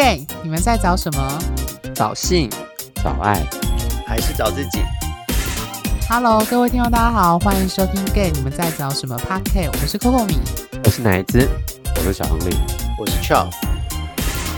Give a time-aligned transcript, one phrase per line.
[0.00, 1.38] gay，你们在找什么
[1.94, 2.48] 找性，
[3.04, 3.46] 找爱，
[4.06, 4.78] 还是找自己
[6.08, 10.38] ？？Hello，各位听众，大家好，欢迎收听 gay，你们在找什么 p a r k 我是 Coco 米。
[10.84, 11.46] 我是奶子，
[11.96, 12.56] 我是小亨利。
[12.98, 13.52] 我是 Charles，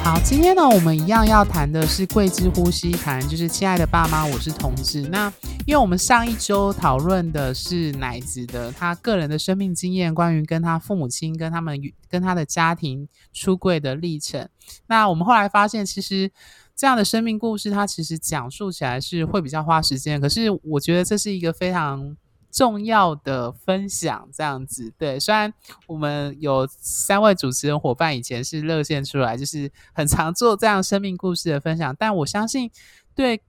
[0.05, 5.01] 好，今天呢，我们一样要谈的是跪姿呼吸谈，就是亲爱的爸妈，我是同志。
[5.11, 5.33] 那
[5.65, 14.49] 因为我们上一周讨论的是奶子的他个人的生命经验，关于跟他父母亲、跟他们跟他的家庭出柜的历程。
[14.89, 16.31] 那我们后来发现，其实
[16.75, 20.21] 这样的生命故事，它其实讲述起来是会比较花时间。
[20.21, 22.17] 可是我觉得这是一个非常
[22.51, 25.21] 重要的分享，这样子对。
[25.21, 25.55] 虽然
[25.87, 32.69] 我们有三位主持人伙伴以前是热线出来，就是很常做这样生命故事的分享，但我相信
[33.15, 33.41] 对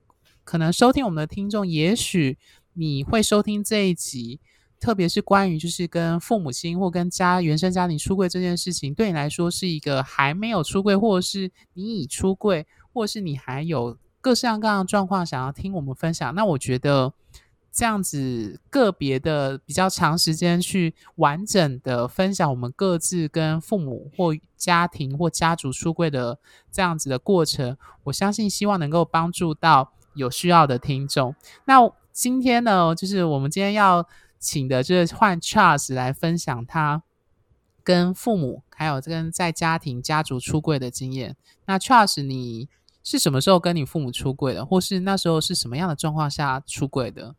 [0.43, 2.37] 可能收听我们的听众，也许
[2.73, 4.39] 你会收听这一集。
[4.79, 16.35] 特别是关于就是跟父母亲或跟家原生家庭出柜这件事情，对你来说是一个还没有出柜，或者是你已出柜，或者是你还有各式各样的状况想要听我们分享。
[16.35, 17.13] 那我觉得
[17.71, 26.37] 这样子个别的比较长时间去完整的分享我们各自跟父母或家庭或家族出柜的
[26.69, 31.35] 这样子的过程，我相信希望能够帮助到有需要的听众。
[31.65, 31.79] 那
[32.11, 34.07] 今天呢，就是我们今天要。
[34.45, 37.03] 请的就是换 Charles 来分享他
[37.81, 41.37] 跟父母还有跟在家庭家族出柜的经验。
[41.65, 42.67] 那 Charles，你
[43.01, 47.35] 是什么时候跟你父母出柜的，或是那时候是什么样的状况下出柜的？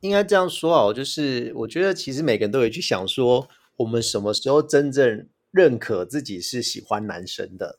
[0.00, 7.78] 应该这样说哦，就是我觉得其实每个人都有去想说，我们什么时候真正认可自己是喜欢男生的？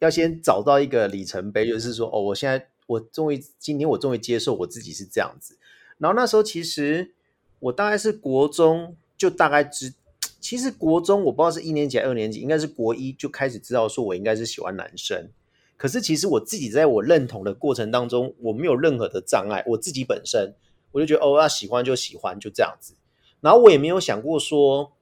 [0.00, 5.56] 要先找到一个里程碑，就是说，哦，我现在我终于今天我终于接受我自己是这样子。
[5.98, 7.12] 然后那时候其实。
[7.60, 9.94] 我大概是国中就大概知，
[10.38, 15.30] 其实国中我不知道是一年级还二年级，应该是国一就开始知道说我应该是喜欢男生。
[15.78, 19.64] 可是其实我自己在我认同的过程当中，我没有任何的障碍。
[19.68, 20.54] 我自己本身
[20.92, 22.92] 我就觉得哦，那喜欢就喜欢，就这样子。
[23.40, 24.92] 然后我也没有想过说，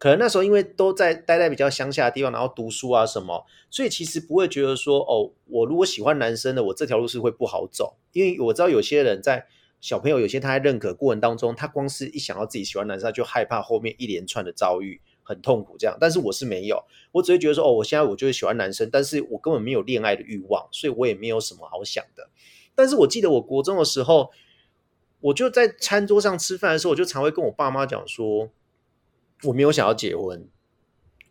[0.00, 9.46] 可能那时候因为都在待在比较乡下的地方，然后读书啊什么，所以其实不会觉得说哦，我如果喜欢男生的，我这条路是会不好走，因为我知道有些人在。
[9.82, 15.96] 小朋友有些他在认可过程当中，他光是一想到自己喜欢男生，他就害怕后面一连串的遭遇很痛苦这样。
[15.98, 22.28] 但是我是没有，我只会觉得说，哦，我现在我就是喜欢男生，但是我根本没有恋爱的欲望，所以我也没有什么好想的。
[22.74, 24.30] 但是我记得我国中的时候，
[25.20, 28.50] 我就在餐桌上吃饭的时候，我就常会跟我爸妈讲说，
[29.44, 30.48] 我没有想要结婚，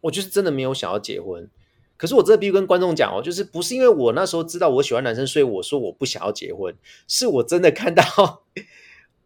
[0.01, 1.49] 我就是真的没有想要结婚。
[1.97, 6.73] 可是我这必须跟观众讲哦，就是不是因为我那时候知道我喜欢男生，所以我说我不想要结婚，
[7.07, 8.03] 是我真的看到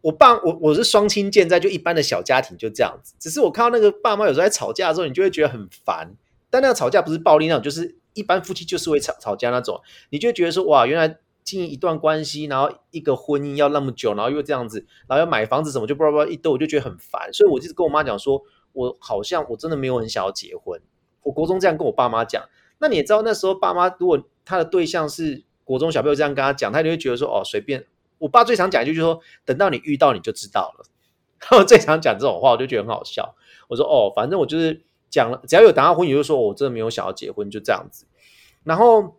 [0.00, 3.14] 我爸我我是双亲健在，就一般的小家庭就这样子。
[3.18, 6.16] 只是我看到那个爸妈有时候在吵架的时候，你就会觉得很烦。
[6.50, 9.80] 但那个吵架不是暴力那种，就是一般夫妻就是会吵吵架那种，
[10.10, 17.32] 你就会觉得说哇，原来经营一段关系，然后一个婚姻要那么久，然后又这样子，然后要买房子什么，就叭叭一堆，我就觉得很烦。
[17.32, 18.42] 所以我就跟我妈讲说，
[18.74, 20.78] 我好像我真的没有很想要结婚。
[21.22, 22.44] 我国中这样跟我爸妈讲。
[22.78, 27.86] 那你也知道，那时候爸妈如果他的对象是国中小朋友，这样跟他讲，他就会觉得说：“哦，随便。”
[28.18, 30.84] 我爸最常讲一句，就是说：“等到你遇到，你就知道了。
[31.56, 33.34] ”我最常讲这种话，我就觉得很好笑。
[33.68, 38.06] 我说：“哦，反正我就是讲了，只要有谈到婚，你就说我真的没有想要结婚，就这样子。”
[38.64, 39.16] 然后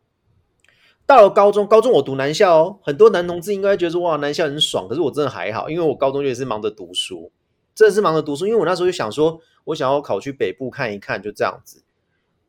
[1.06, 7.32] 到了高中，高中我读男校哦，很多男同志应该觉得说：“哇，男校很爽。”可是我真的还好，因为我高中也是忙着读书，
[7.76, 8.48] 真的是忙着读书。
[8.48, 11.84] 因为我那时候就想说，我想要考去北部看一看，就这样子。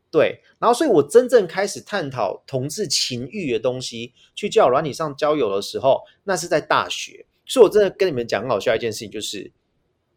[0.08, 7.26] 对，然后所以我真正开始探讨同志情欲的东西，去交友软体上交友的时候，那是在大学。
[7.44, 9.52] 所以我真的跟你们讲很好笑一件事情，就是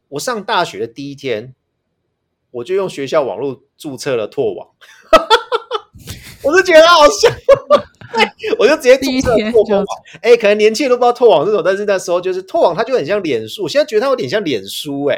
[0.09, 1.53] 我上大学的第一天，
[2.51, 4.69] 我就用学校网络注册了拓网，
[6.43, 7.29] 我就觉得好笑，
[8.57, 9.85] 我就直接注册拓网。
[10.21, 13.63] 哎，可能年轻人都不知道拓网这种，但是那时候就是拓网，它就很像脸书。
[13.63, 15.17] 我现在觉得它有点像脸书，哎，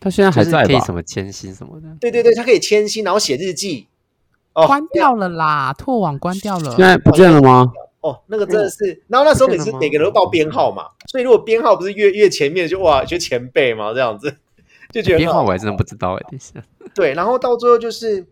[0.00, 1.88] 它现在还在可以什么签新什么的？
[2.00, 3.86] 对对对，它可以签新，然后写日记。
[4.54, 7.70] 哦关掉了啦，拓网关掉了，现在不见了吗？
[8.00, 14.34] 哦，那个真的是，然后那时候每次每个人都报编号嘛，所以如果编号不是越越前面，就哇，就前辈嘛，这样子
[14.90, 16.54] 就觉得编号我还真的不知道哎，等一下。
[16.94, 18.26] 对，然后到最后就是，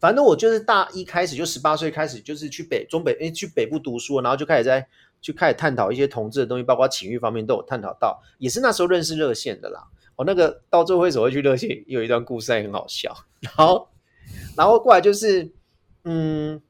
[0.00, 4.88] 反正我就是大一开始就十八岁开始就是去北中北哎去北部读书，然后就开始在
[5.20, 9.84] 去开始探讨一些同志的东西，包括情欲方面都有探讨到，也是那时候认识热线的啦。
[10.16, 13.88] 我那个到最后为什么会去热线，有一段故事还很好笑，然后。
[14.56, 15.50] 然后过来就是，
[16.04, 16.62] 嗯，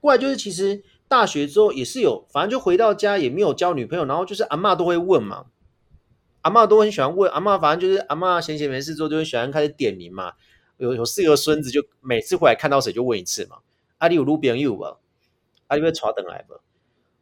[0.00, 5.46] 过来就是，其实大学之后也是有，反正就回到家也没有交女朋友，然后就是阿妈都会问嘛，
[6.42, 10.34] 阿妈都很喜欢问，阿妈反正就是阿妈闲闲没事做就会喜欢开始点名嘛，
[10.78, 13.58] 有有四个孙子就每次回来看到谁就问一次嘛，
[13.98, 14.98] 阿里有路边有吧？
[15.66, 16.54] 阿里会传等来不？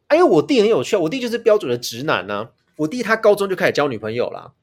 [0.07, 2.51] 哎呦，我弟很有趣，我弟就是标准的直男呢。
[2.77, 4.53] 我弟他高中就开始交女朋友了，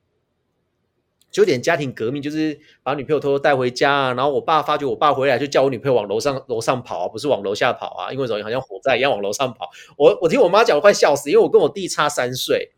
[1.30, 4.14] 就有点家庭革命，就是把女朋友偷偷带回家啊。
[4.14, 8.42] 然后我爸发觉我爸回来，就叫我女朋友往楼上楼上跑啊，不是往楼下跑啊，因为什么？
[8.42, 9.68] 好像火灾一样往楼上跑。
[9.98, 12.70] 我我听我妈讲，我快笑死，因为我跟我弟差三岁，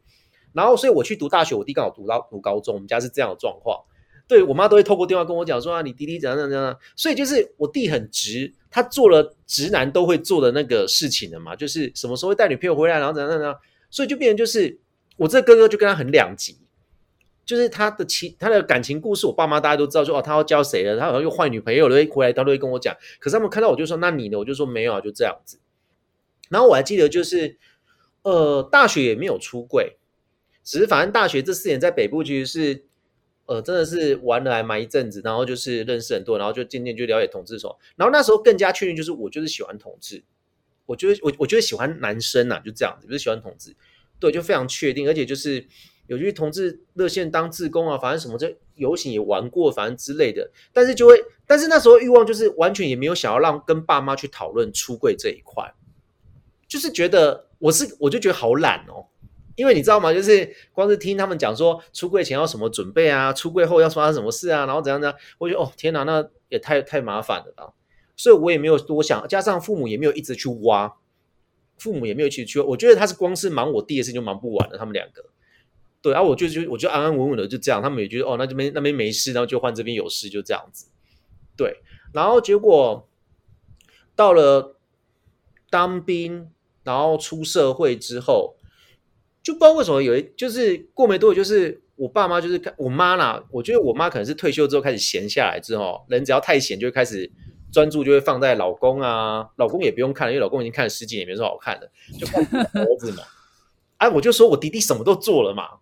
[0.54, 3.84] 然后所以我去读大学，我弟刚好读到读高中，我们家是这样的状况。
[4.28, 6.76] 对我妈都会透过电话跟我讲说啊，你弟弟怎样怎样怎样。
[6.96, 13.56] 所以就是我弟很直，他做了直男都会做的那个事情的嘛，就是什么时候会带女朋友回来，然后怎样怎样。
[13.88, 14.80] 所以就变成就是
[15.16, 16.58] 我这哥哥就跟他很两极，
[17.44, 22.92] 就是他的情他的感情故事，我爸妈大家都知道，说哦他要交谁了，他好像又换女朋友了，回来他都会跟我讲。
[23.20, 24.36] 可是他们看到我就说那你呢？
[24.38, 25.60] 我就说没有啊，就这样子。
[26.48, 27.56] 然后我还记得就是
[28.22, 29.96] 呃大学也没有出柜，
[30.64, 32.84] 只是反正大学这四年在北部其实是。
[33.46, 37.78] 呃，真的是玩了还蛮一阵子，然后就是认识很多，然后就渐渐就了解同志什么。
[37.94, 40.22] 然后那时候更加确定，就是我就是喜欢同志，
[40.84, 43.74] 我觉得我我觉得喜欢男生呐，就这样子，不是喜欢同志，
[44.18, 45.64] 对，就非常确定，而且就是
[46.08, 50.50] 有去同志热线当志工啊，反正什么这游行也玩过，反正之类的。
[50.72, 55.72] 但是就会，但是那时候欲望就是完全也没有想要让跟爸妈去讨论出柜这一块，
[56.66, 59.06] 就是觉得我是我就觉得好懒哦。
[59.56, 60.12] 因为你知道吗？
[60.12, 67.72] 就是光是听他们讲说出柜前要什么准备啊，出柜后要发生什么事啊，然后怎样怎样，我觉得哦天哪，那也太太麻烦了吧。
[68.16, 70.94] 所以我也没有多想，加上父母也没有一直去挖，
[71.78, 74.76] 父母也没有去去，我觉得他是光是忙我弟的事就忙不完了。
[74.76, 75.24] 他们两个，
[76.02, 80.86] 对，然后我就就我就安安稳稳的就这样，他们也觉得哦，那这边那边没事，然后就换这边有事，就这样子。
[81.56, 81.80] 对，
[82.12, 83.08] 然后结果
[84.14, 84.76] 到了
[85.70, 86.50] 当兵，
[86.84, 88.55] 然后出社会之后。
[89.46, 93.40] 就不知道为什么有一就是过没多久，就是我爸妈就是我妈啦。
[93.52, 97.30] 我觉得我妈可能是退休之后开始闲下来之后，人只要太闲就会开始
[97.70, 101.88] 专注，就会放在老公啊，老公也不用看了，因为老公已经看了十几年，没什么好看的，
[102.18, 103.22] 就看儿子嘛。
[103.98, 105.78] 哎，我就说我弟弟什么都做了嘛，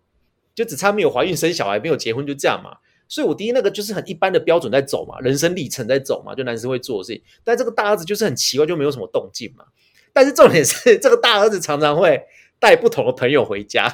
[0.53, 2.77] 就只差没有怀孕生小孩，没有结婚，就这样嘛。
[3.07, 7.23] 所以我弟弟那个就是很一般的标准在走嘛，人生历程在走嘛，就男生会做的事情。
[7.43, 9.65] 但这个大儿子就是很奇怪，就没有什么动静嘛。
[10.13, 12.21] 但是重点是这个大儿子常常会。
[12.59, 13.87] 带不同的朋友回家，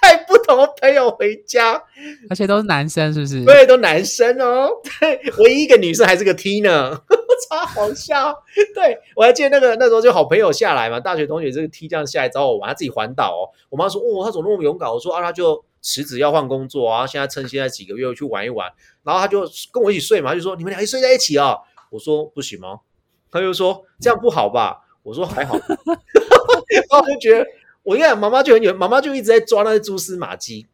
[0.00, 1.82] 带不同的朋友回家，
[2.30, 3.44] 而且都是男生，是不是？
[3.44, 4.68] 对，都男生哦。
[5.00, 7.00] 对，唯一一个女生还是个 T 呢，
[7.48, 8.34] 超好笑。
[8.74, 13.48] 对我还记得那个那时候就好朋友下来嘛，大学同学这个 T 这样下来找我玩，他自己环岛哦。
[13.68, 18.70] 我妈说：“哦，他怎么那么勇敢？”我说：“啊，他就辞职要换工作啊，现在趁现在几个月去玩一玩。”
[19.04, 21.56] 然后他就跟我一起睡嘛，就说：“你们俩一睡在一起啊？”
[21.90, 22.80] 我说：“不行吗？”
[23.30, 25.56] 他就说：“这样不好吧？”我说：“还好。
[26.90, 27.46] ”然后我就觉得，
[27.82, 30.66] 我一看妈妈就很有，妈妈就一直在抓那些蛛丝马迹，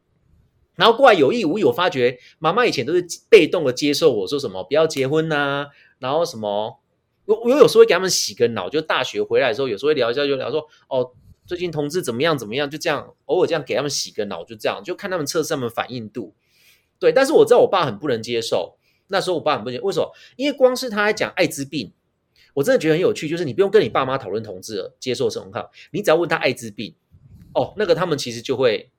[0.77, 5.67] 然后过来有意无意，我发觉妈妈以前都是被动的接受我说什么不要结婚呐，
[5.99, 6.81] 然后什么，
[7.27, 11.13] 我我有时候会给他们洗个脑，就大学回来的时候，有时候会聊一下，就聊说哦，
[11.47, 16.35] 最近同志怎么样怎么样，就这样偶尔这样给他们洗个脑，就这样就看他们测试他们反应度，
[16.99, 18.77] 对，但是我知道我爸很不能接受，
[19.09, 20.13] 那时候我爸很不接受，为什么？
[20.37, 21.93] 因为光是他还讲艾滋病。
[22.55, 26.95] 我真的觉得很有趣，就是你不用跟你爸妈讨论同志了接受什么哈，你只要问他艾滋病，
[27.55, 28.91] 哦，那个他们其实就会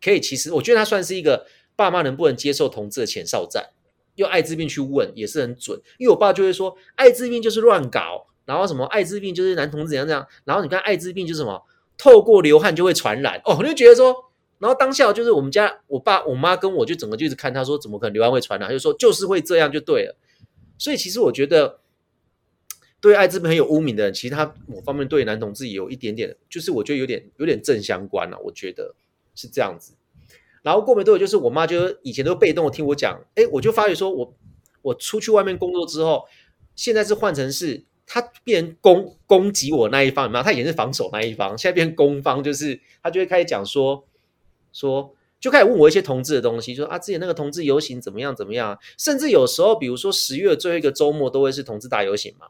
[0.00, 0.20] 可以。
[0.20, 3.70] 其实我觉得他算是一个爸妈能不能接受同志的前哨站，
[4.14, 5.80] 用艾滋病去问也是很准。
[5.98, 11.60] 因为我爸就会说艾滋病就是乱搞，然后什么艾滋病就是男同志怎样怎样，然后你看艾滋病就是什么
[11.98, 14.14] 透过流汗就会传染哦，我就觉得说，
[14.58, 20.16] 然后当下就是我们家我爸我妈跟我就整个就一直看他说怎么可能流汗会传染，就说就是会这样就对了。
[20.78, 21.80] 所以其实我觉得。
[23.00, 28.38] 对艾滋病很有污名的人，其实他某方面对男同志也有一点点，就是我觉得有点有点正相关了。
[28.44, 28.94] 我觉得
[29.34, 29.94] 是这样子。
[30.62, 34.34] 然后过没多久，就是我妈就以前都被动的听我讲，哎，我就发觉说我
[34.82, 36.24] 我出去外面工作之后，
[36.76, 40.44] 现在是换成是他变攻攻击我那一方，有没有？
[40.44, 44.04] 他以前是防守那一方，现在变攻方，就是他就会开始讲说
[44.74, 48.78] 说，就开始问我一些同志的东西，说啊，之前那个同志游行怎么样怎么样？
[48.98, 52.48] 甚至有时候，比如说十月最后一个周末都会是同志大游行嘛。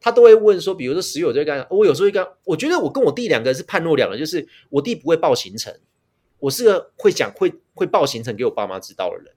[0.00, 2.26] 他都会问说，比如说十月我就干，我有时候会干。
[2.44, 5.74] 我觉得我跟我弟两个是判若两人，就是我弟不会报行程，
[6.38, 9.34] 我是个会讲会会报行程给我爸妈知道的人，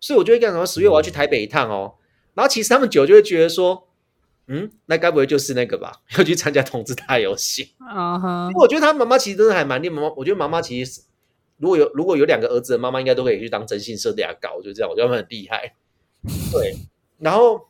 [0.00, 1.96] 所以我就会干什么十月我要去台北一趟哦。
[2.32, 3.86] 然后其实他们久就会觉得说，
[4.46, 6.00] 嗯，那该不会就是那个吧？
[6.16, 8.18] 要去参加同志大游戏啊？
[8.18, 10.08] 哈，我觉得他妈妈其实真的还蛮厉妈妈。
[10.16, 11.02] 我觉得妈妈其实
[11.58, 15.74] 如果有如果有两个儿子的妈妈，应该都可以去当征信社底搞，就这样，我觉得他们很厉害。
[16.50, 16.76] 对，
[17.18, 17.69] 然后。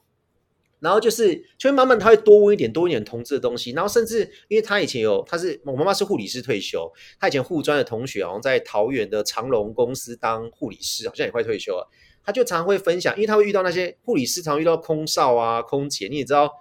[0.80, 3.70] 然后就是，就会慢慢他会多问一点，多一点同志的东西。
[3.72, 11.88] 然后甚至，因为他以前有，他是我妈妈是护理师退休，他以前护专的同学好像在桃园的长隆公司当护理师，好像也快退休了。
[12.22, 16.52] 他就常会分享，因为他会遇到那些护理师，常遇到空少啊、空姐，你也知道，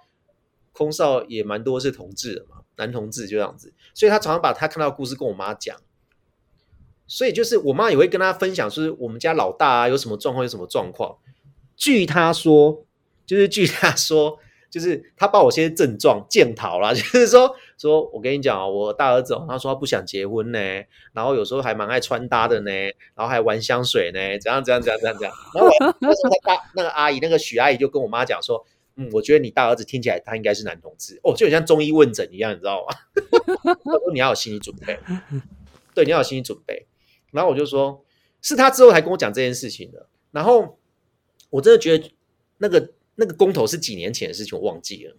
[0.72, 5.76] 空少也蛮多是同志的嘛，男同志就这样子，所以他常常把他看到的故事跟我妈讲。
[7.06, 11.18] 所以就是我妈也会跟他分享，说我们家老大啊有什么状况，有什么状况。
[11.76, 12.86] 据他说，
[13.30, 14.36] 就是据他 说，
[14.68, 20.58] 就是他把我些症状检讨了， 就是说说我跟你讲啊，我大儿子他说他不想结婚呢，
[21.12, 22.70] 然后有时候还蛮爱穿搭的呢，
[23.14, 25.36] 然后还玩香水呢，怎样怎样怎样怎样怎样。
[25.54, 32.96] 然后那时候他大那个阿姨，那个许阿姨就跟我妈讲说，嗯，我觉得你大儿子听起来他应该是男同志哦，就很像中医问诊一样，你知道吗？
[33.64, 34.98] 他说你要有心理准备，
[35.94, 36.88] 对，你要有心理准备。
[37.30, 38.04] 然后我就说，
[38.42, 40.08] 是他之后才跟我讲这件事情的。
[40.32, 40.78] 然后
[41.50, 42.12] 我真的觉得，
[42.58, 45.14] 那个那个公投是几年前的事情，我忘记了。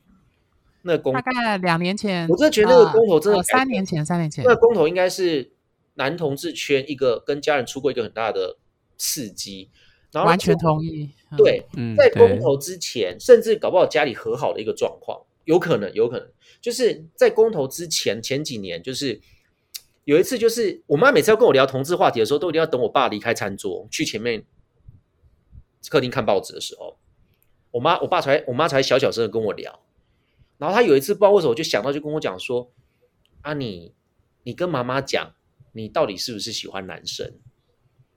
[0.81, 5.51] 那公大概两年前，我真的觉得那个公投真的三年前，三年前那个公投应该是
[5.93, 8.58] 男同志圈一个跟家人出过一个很大的
[8.98, 9.70] 刺激，
[10.12, 11.12] 然后完全同意。
[11.38, 11.63] 对，
[11.96, 16.27] 在公投之前，甚至搞不好家里和好的一个状况，有可能，有可能
[16.60, 19.22] 就是在公投之前前几年，就是。
[20.03, 24.43] 有一次，就是我妈每次要跟我聊同志话题的时候，都一定要等我爸离开餐桌，去前面
[25.89, 26.98] 客厅看报纸的时候，
[27.72, 29.80] 我妈我爸才我妈才小小声的跟我聊。
[30.58, 32.72] 然后他有一次不知道为什么就想到，就跟我讲说
[33.42, 33.94] ：“啊，你
[34.44, 35.34] 你跟妈妈讲，
[35.72, 37.34] 你到底是不是喜欢男生？”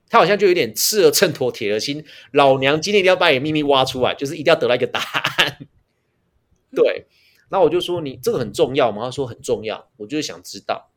[0.07, 5.67] 他好像就有点吃了秤砣铁了心，老娘今天一定要把你秘密挖出来，就是一定要得到一个答案。
[6.75, 7.07] 对，
[7.49, 10.91] 然后我就说：“你这个很重要吗？”他说：“很重要。”我就是想知道。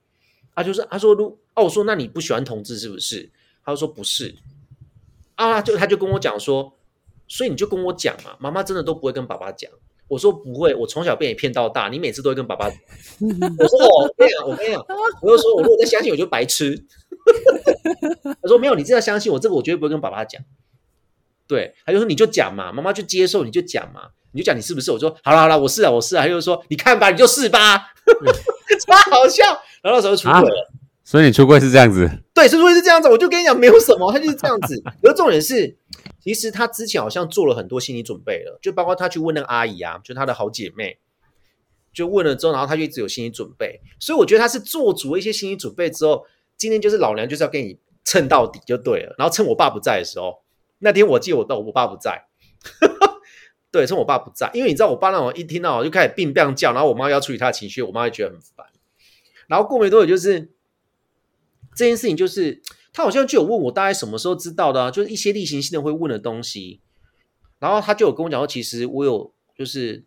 [0.55, 3.31] 他就是他说，如哦，我说那你不喜欢同志是不是？
[3.65, 4.35] 他说不是
[5.37, 6.75] 啊，就他就跟我讲说，
[7.29, 9.71] 所以你就跟我讲嘛，妈妈真的都不会跟爸爸讲。
[10.09, 12.65] 我说不会，我从小被你骗到大，你每次都会跟爸爸。
[13.21, 14.83] 我说我跟你讲，我跟你讲，
[15.21, 16.83] 我就说我如果再相信，我就白痴。
[18.41, 20.43] 他说没有，你真的相信我，这个我绝对不会跟爸爸讲。
[21.47, 24.91] 对，他就说你就讲嘛，妈妈就接受，你就讲嘛，你就讲你是不是？
[24.91, 26.23] 我说好了好了，我是啊我是啊。
[26.23, 27.93] 他就说你看吧，你就是吧，
[28.87, 29.45] 超好笑。
[29.83, 30.71] 然后那时候出轨了，
[31.11, 32.07] 所以你出柜是这样子？
[32.35, 33.09] 对，出柜是这样子。
[33.09, 34.83] 我就跟你讲，没有什么，他就是这样子。
[35.03, 35.75] 而重点是，
[36.21, 40.99] 其实他之前好像做了很多心理准备了，就包括他去问那个阿姨啊，就他的好姐妹，
[41.95, 43.81] 就问了之后，然后他就一直有心理准备。
[43.99, 46.27] 所以我觉得他是做足了一些心理准备之后，
[46.59, 49.15] 今天就是老娘就是要跟你蹭到底就对了。
[49.17, 50.43] 然后趁我爸不在的时候，
[50.81, 52.27] 那天我记得我到我爸不在，
[53.73, 58.67] 对，趁我爸不在，因为你知道我爸那种一听到我就开始病病叫，然后我妈要处理他的情绪，我妈会觉得很烦。
[59.47, 60.51] 然后过没多久，就是
[61.79, 62.61] 这件事情，就是
[62.93, 66.81] 他好像就有问我大概什么时候知道的啊，就是一些例行性的会问的东西。
[67.61, 70.05] 然后他就有跟我讲说，其实我有，就是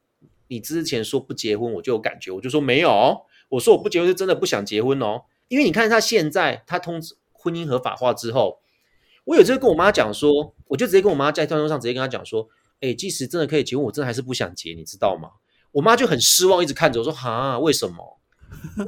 [0.47, 5.23] 你之前说不结婚，我就有感觉，我就说没有，我说我不结婚是真的不想结婚哦。
[5.47, 8.59] 因为你看他现在他通知婚姻合法化之后，
[9.25, 12.47] 我有直接跟我妈讲说，我就直接跟我妈在饭桌上直接跟他讲说，
[12.79, 15.29] 哎，即使真的可以结婚，我真的还是不想结，你知道吗？
[15.73, 18.19] 我妈就很失望，一直看着我说，哈，为什么？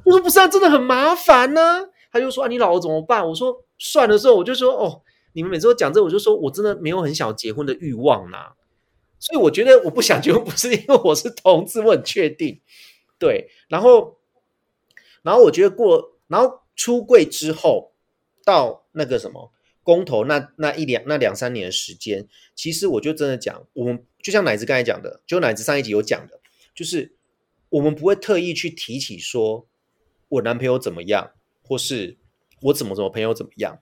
[0.05, 1.89] 我说不是啊，真的很麻烦呢。
[2.13, 3.27] 他就说啊，你老了怎么办？
[3.27, 5.01] 我说算了之后，我就说哦，
[5.33, 8.55] 你们每次都讲这，我就说我真的没有很想结婚的欲望啦。
[9.19, 12.61] 所以我觉得我不想结婚，不是因为我是同志，我很确定。
[13.17, 14.17] 对，然后，
[15.23, 17.91] 然后我觉得过，然后出柜之后
[18.45, 19.51] 到那个什么
[19.81, 26.39] 公投那那一两那两三年的时间，其实我就真的讲，我们就像奶子刚才讲的，就奶子上一集有讲的，
[26.73, 27.15] 就是。
[27.73, 29.65] 我们不会特意去提起说，
[30.29, 31.31] 我男朋友怎么样，
[31.63, 32.17] 或是
[32.61, 33.79] 我怎么怎么朋友怎么样。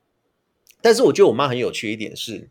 [0.82, 2.50] 但是我觉得我妈很有趣一点是，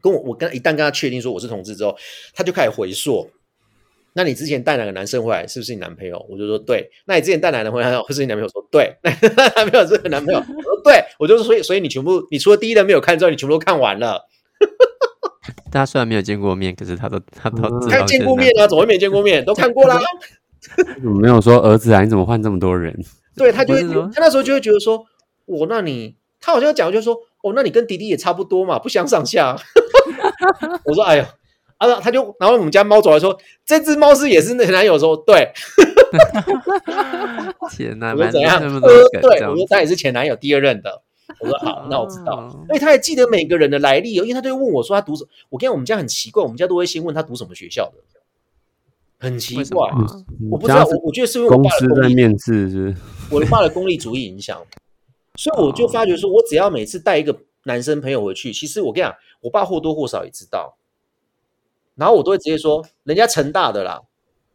[0.00, 1.96] 跟我我跟一旦跟她确定说我是同志之后，
[2.34, 3.30] 她就开始回溯。
[4.14, 6.24] 那你之前带哪个男生回来，是不是你男朋友？
[6.28, 6.90] 我就说对。
[7.06, 8.48] 那你之前带哪个回来，会是你男朋友？
[8.50, 8.94] 说对。
[9.02, 9.10] 那
[9.56, 10.38] 男朋友是男朋友？
[10.38, 11.02] 我说对。
[11.18, 14.28] 我就说所以所以你全部，你除了第一人没有看之外，你全部都看完了。
[15.72, 19.42] 大家虽然没有见过面，可是他都他都看见过面啊，怎么会没见过面？
[19.44, 19.98] 都看过啦。
[21.00, 22.94] 没有说儿子啊，你怎么换这么多人？
[23.36, 23.82] 对他就会，
[24.14, 25.04] 他那时候就会觉得说，
[25.46, 29.56] 我那你，他好像讲就是说，哦，那你跟迪迪也差不多嘛，不相上下。
[30.84, 31.28] 我说，哎呀，
[31.78, 35.52] 啊，他就然后我们家猫走来说，这只猫是也是那男友说，对。
[37.72, 38.60] 天哪，我说怎样？
[38.60, 41.02] 对，我说他也是前男友第二任的。
[41.40, 42.46] 我说好，那我知道。
[42.68, 45.24] 因为他还记得每个人的来历哦，因为他都会问我说他读什。
[45.48, 47.94] 我跟我们家很奇怪，我们家都会先问他读什么学校的，
[49.22, 49.88] 很奇怪。
[50.50, 52.96] 我不知道，我我觉得是因为公司在面试，是
[53.30, 54.60] 我的爸的功利主义影响。
[55.36, 60.76] 所以我就发觉说，我只要每次带一个男生朋友回去，其实我跟你讲，我爸或多或少也知道。
[61.94, 64.02] 然后我都会直接说人家成大的啦，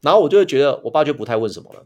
[0.02, 1.86] 然后我就会觉得我爸就不太问什么了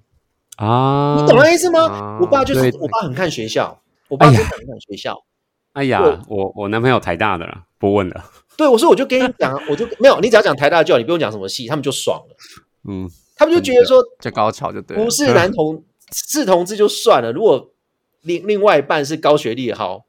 [0.65, 1.21] 啊。
[1.21, 2.17] 你懂那意思吗？
[2.19, 3.77] 我爸就是我爸很看学校。
[4.07, 5.23] 我爸真的很看学校，
[5.71, 8.25] 哎呀，我我男朋友台大的了，不问了。
[8.57, 12.35] 对，我说我就跟你讲，我就没有，你只要讲台大就好，你不用讲什么戏，他们就爽了。
[12.87, 17.71] 嗯，他们就觉得说就高潮就对了，不是男同是同志就算了，如果
[18.21, 20.05] 另另外一半是高学历好，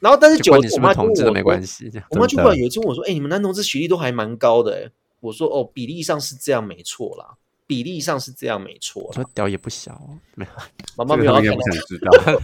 [0.00, 1.90] 然后但是久了你是我妈同志都没关系。
[2.10, 4.90] 我妈就真的过来有一次问我说：“哎、你们男同志学历都还蛮高的、欸。”
[5.20, 10.50] 我说：“哦，比例上是这样，没错啦，比例上是这样，没错说屌也不小哦，没有，
[10.96, 12.40] 妈妈没有要想知道。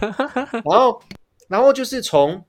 [0.69, 1.01] 然后，
[1.47, 2.43] 然后就是从，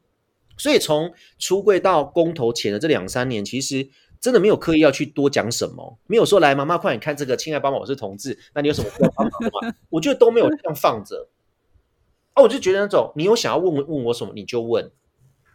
[0.56, 3.88] 所以从出柜到公投前的这两三年，其实
[4.26, 9.72] 真的没有刻意要去多讲什么，没有说来妈妈快点看这个，亲爱帮忙，我是同志，那你有什么需要帮忙的吗？
[9.88, 11.28] 我觉得都没有这样放着。
[12.34, 14.90] 哦，我就觉得那种你有想要问问问我什么你就问，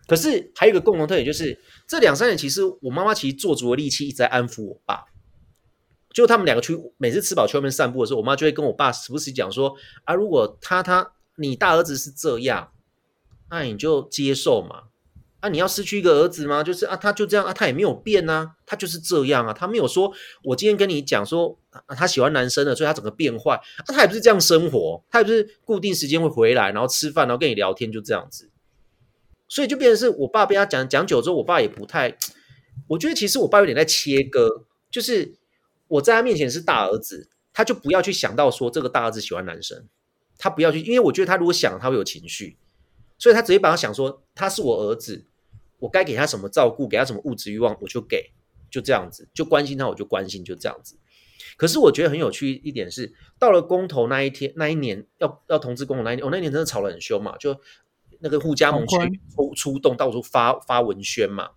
[0.08, 5.04] 可是还有一个共同特点就是这两三年其实我妈妈其实做足了力气一直在安抚我爸。
[6.14, 9.76] 就他们两个去每次吃饱去外面散步的时候，我妈就会跟我爸时不时讲说
[10.06, 12.72] 啊，如果他他你大儿子是这样，
[13.50, 14.84] 那你就接受嘛。
[15.42, 16.64] 啊，你要失去一个儿子吗？
[16.64, 20.12] 就是啊，他就这样啊，他也没有变啊，他就是这样啊，他没有说
[20.44, 28.50] 我今天跟你讲说、啊、他喜欢男生的，所以他整个变坏啊，他也不是这样生活，他也不是固定时间会回来，然后吃饭，然后跟你聊天，就这样子。
[29.50, 32.16] 所以就变成是我爸被他讲讲久之后，我爸也不太，
[32.88, 35.34] 我觉得其实我爸有点在切割，就是
[35.88, 39.88] 我在他面前是大儿子，他就不要去想到说这个大儿子喜欢男生，
[40.38, 42.58] 他不要去，因为我觉得他如果想，他会有情绪，
[43.18, 45.26] 所以他直接把他想说他是我儿子，
[45.82, 48.32] 我该给他什么照顾，给他什么物质欲望，我就给，
[48.70, 50.98] 就这样子，就关心他，我就关心，就这样子。
[51.58, 57.60] 可是我觉得很有趣一点是，到了公投那一天，那一年要要同志公投那一年，我、那一年真的吵得很凶嘛，就
[58.20, 61.52] 那个互加盟同婚去出出动，到处发发文宣嘛。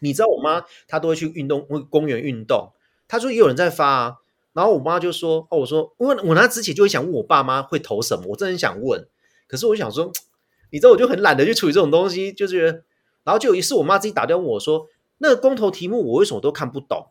[0.00, 2.72] 你知道我妈她都会去运动公园运动，
[3.08, 4.16] 她说也有人在发啊。
[4.52, 9.06] 然后我妈就说：“哦，我说，因为我那之前就会想问我爸妈会投什么，我真的很想问，
[9.46, 10.10] 可是我想说，
[10.72, 12.82] 你知道，我就很懒得去处理这种东西，就觉得，
[13.24, 14.86] 然后就有一次我妈自己打电话问我说，
[15.18, 17.08] 那个公投题目我为什么都看不懂？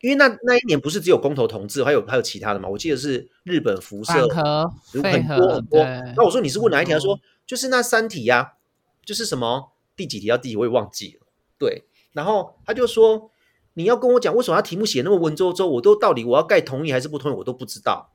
[0.00, 2.68] 因为那那一年不是只有公投同志，还有还有其他的嘛？
[2.68, 5.84] 我记得是日本辐射有、很，多很多。
[6.16, 6.92] 那我说你是问哪一题？
[6.92, 8.52] 他说就是那三题呀、
[9.04, 11.26] 就是什么第几题到第几，我也忘记了。
[11.58, 13.32] 对，然后他就说
[13.74, 18.12] 你要跟我讲为什么他题目写那么文绉绉，我都到底我要盖同意还是不同意，我都不知道。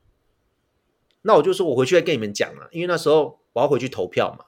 [1.23, 4.45] 那我就说我回去再跟你们讲嘛，因为那时候我要回去投票嘛。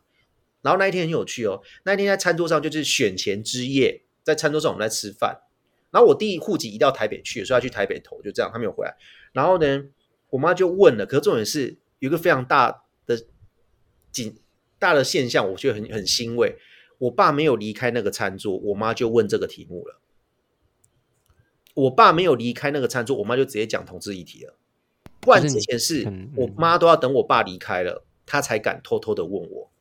[0.66, 5.42] 然后那一天很有趣哦，那一天在餐桌上就是选前之夜，在餐桌上我们在吃饭。
[5.92, 8.98] 然后我弟户籍移到台北去，所以他去台北投，就这样，他没有回来。
[9.32, 9.86] 然后呢，
[10.32, 13.22] 我妈就问了，可是重点是有一个非常大的
[14.12, 14.36] 紧
[14.80, 16.58] 大的现象，我觉得很很欣慰。
[16.98, 20.02] 我爸没有离开那个餐桌，我妈就问这个题目了。
[21.76, 24.58] 我爸没有离开那个餐桌，我妈就直接讲同志议题了。
[25.22, 29.72] 不然之前是嗯我妈都要等我爸离开了，她才敢偷偷的问我。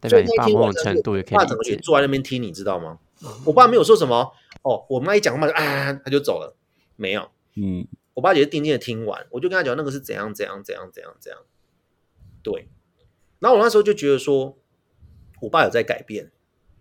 [0.00, 1.76] 代表你爸某种程度也可我爸整个以理解。
[1.76, 2.98] 也坐在那边听，你知道吗？
[3.44, 6.56] 我爸没有说什么哦，我妈一讲话就啊，他就走了，
[6.96, 7.30] 没有。
[7.54, 11.40] 嗯，我爸也是定定的听完，我就跟他讲那个是怎样怎样怎样怎样怎样。
[12.42, 12.68] 对，
[13.38, 14.58] 然后我那时候就觉得说，
[15.40, 16.30] 我爸有在改变，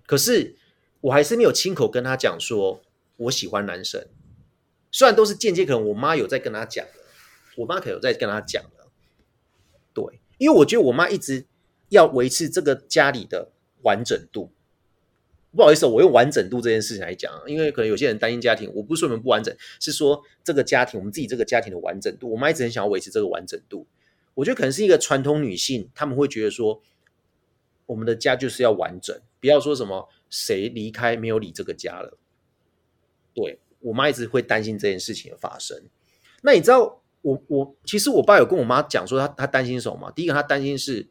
[0.06, 0.58] 可是
[1.02, 2.82] 我还是没有亲口跟他讲说
[3.16, 4.06] 我喜欢男生，
[4.92, 6.92] 虽然都是间接，可能我妈有在跟他讲的，
[7.58, 8.88] 我妈可能有在跟他讲的。
[9.94, 11.46] 对，因为我觉得我妈一直
[11.90, 14.52] 要维持这个家里的完整度。
[15.56, 22.30] 不好意思，我用完整度这件事情来讲，因为可能有些人担心家庭，我不是说你们不完整，是说这个家庭我们自己这个家庭的完整度。
[22.32, 23.88] 我妈一直很想要维持这个完整度，
[24.34, 26.82] 我觉得可能是一个传统女性，她们会觉得说，
[27.86, 32.18] 我们的家就是要完整，不要说什么谁离开没有理这个家了。
[33.34, 35.82] 对我妈一直会担心这件事情的发生。
[36.42, 40.12] 那你知道我我其实我爸有跟我妈讲说他他担心什么吗？
[40.12, 41.08] 第一个他担心是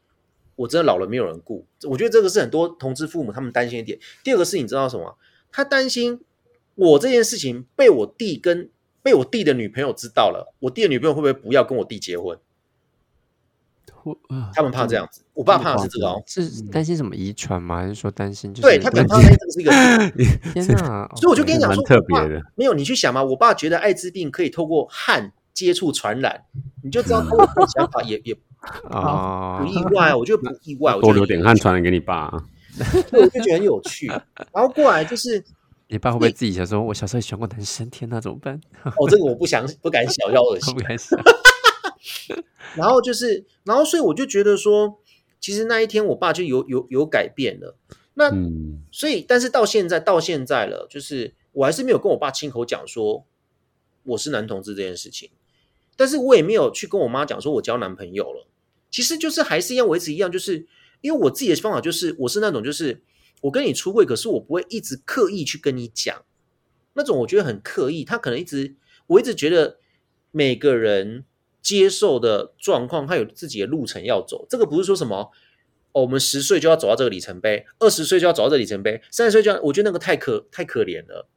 [0.57, 3.99] 我真的老了没有人顾，我觉得这个是很多同志父母他们担心一点。
[4.23, 5.17] 第二个是你知道什么？
[5.51, 6.21] 他担心
[6.75, 8.71] 我这件事情被我弟跟
[9.03, 12.39] 被我弟的女朋友知道了，我弟的女朋友会不会不要跟我弟结婚？
[14.55, 16.23] 他们怕这样子，我爸怕的是这个哦。
[16.27, 17.77] 是担心什么遗传吗？
[17.79, 19.71] 还是说担心就是对他可能怕这个是一个
[20.53, 21.09] 天哪！
[21.17, 22.43] 所以我就跟你讲说，特别的。
[22.55, 26.45] 没有，你去想嘛，我爸觉得艾滋病可以透过汗接触传染，
[26.83, 28.37] 你就知道 他的这个想法也也
[28.91, 32.45] 哦不，意外，我觉得不意外，我多得流点汗传染给你爸啊。
[33.11, 34.07] 对我就觉得很有趣。
[34.07, 35.43] 然后过来就是，
[35.89, 38.61] 你爸会不会自己想说，我小时候也喜欢过男生，天哪，怎么办？
[38.85, 40.81] 哦，这个我不想不敢想要恶心不。
[40.81, 41.19] 敢想。
[42.75, 44.99] 然后就是，然后所以我就觉得说，
[45.39, 47.77] 其实那一天我爸就有有有改变了。
[48.15, 53.25] 那、嗯，所以，但是到现在到现在了，就是我还是没有跟我爸亲口讲说
[54.03, 55.31] 我是男同志这件事情，
[55.97, 58.49] 但是我也没有去跟我妈讲说我交男朋友了。
[58.95, 60.69] 其实就是还是一样维持一样，就是
[61.01, 63.03] 因为我自己的方法就是，我是那种就是
[63.41, 66.25] 我跟你出柜，可是我不会一直刻意去跟你讲，
[66.93, 68.05] 那种我觉得很刻意。
[68.05, 68.77] 他可能一直，
[69.09, 69.81] 我一直觉得
[70.31, 71.25] 每个人
[71.61, 74.47] 接受的状况，他有自己的路程要走。
[74.49, 75.33] 这个不是说什么
[75.91, 81.29] 哦，我们十岁就要走到这个里程碑，二十岁就要走到这个里程碑，三十岁就要，我觉得那个太可太可怜了。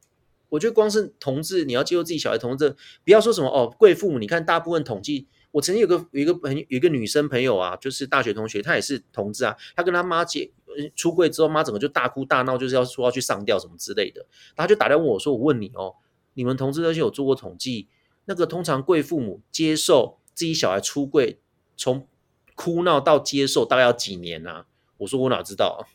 [0.50, 5.26] 我觉得光是同志，你要接受自己小孩同志，不要说什么哦，贵父母，你看大部分统计。
[5.50, 9.56] 我曾经有个有一个朋有一个女生朋友啊，就是大学同学，她也是同志啊。
[9.74, 10.50] 她跟她妈结
[10.94, 14.26] 出柜之后，妈整个就大哭大闹，就是要说要去上吊什么之类的。
[14.54, 15.96] 她就打电话问我说：“我问你哦，
[16.34, 17.88] 你们同志那些有做过统计？
[18.26, 21.40] 那个通常贵父母接受自己小孩出柜，
[21.76, 22.06] 从
[22.54, 24.66] 哭闹到接受大概要几年啊？”
[24.98, 25.88] 我说：“我哪知道啊？”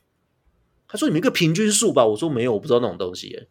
[0.90, 3.48] 她说：“你们一个平均数吧。”我说：“没有，我不知道那种东西。”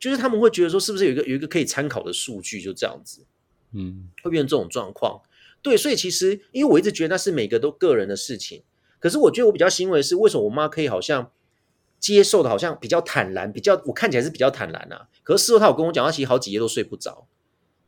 [0.00, 2.62] 就是他们会觉得说，是不是有一个有一个可以参考的数据？
[2.62, 3.26] 就这样子。
[3.72, 5.22] 嗯，会变成这种状况，
[5.62, 8.62] 对，所以其实因为我一直觉得那是每个都个人的事情，
[8.98, 11.30] 可是我觉得我比较欣慰的是，为什么我妈可以好像
[11.98, 15.08] 接受的，好像比较坦然，比较我看起来是比较坦然啊。
[15.22, 17.26] 可是事后她有跟我讲，她其实好几夜都睡不着。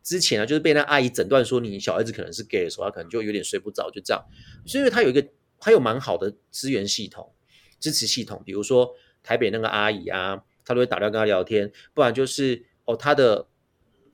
[0.02, 4.22] 之前啊，就是被那阿姨诊断说你小孩子可能是 gay 的时候，她可能就有点睡不着，就这样。
[4.66, 5.26] 所以她有一个，
[5.58, 7.32] 她有蛮好的资源系统、
[7.80, 13.46] 支持系统，比如说台北那个阿姨啊，她都会打电话跟她聊天，不然就是哦，她的